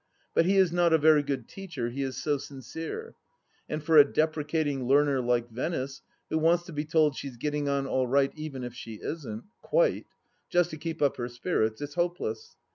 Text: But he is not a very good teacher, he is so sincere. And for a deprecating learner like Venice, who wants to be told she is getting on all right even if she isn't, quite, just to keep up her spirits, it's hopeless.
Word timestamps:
But 0.33 0.47
he 0.47 0.57
is 0.57 0.71
not 0.71 0.93
a 0.93 0.97
very 0.97 1.21
good 1.21 1.47
teacher, 1.47 1.91
he 1.91 2.01
is 2.01 2.17
so 2.17 2.39
sincere. 2.39 3.13
And 3.69 3.83
for 3.83 3.97
a 3.97 4.03
deprecating 4.13 4.87
learner 4.87 5.21
like 5.21 5.51
Venice, 5.51 6.01
who 6.31 6.39
wants 6.39 6.63
to 6.63 6.73
be 6.73 6.85
told 6.85 7.15
she 7.15 7.27
is 7.27 7.37
getting 7.37 7.69
on 7.69 7.85
all 7.85 8.07
right 8.07 8.31
even 8.35 8.63
if 8.63 8.73
she 8.73 8.95
isn't, 8.95 9.43
quite, 9.61 10.07
just 10.49 10.71
to 10.71 10.77
keep 10.77 11.03
up 11.03 11.17
her 11.17 11.29
spirits, 11.29 11.81
it's 11.83 11.93
hopeless. 11.93 12.55